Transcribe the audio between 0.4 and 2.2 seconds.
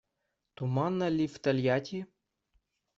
Туманно ли в Тольятти?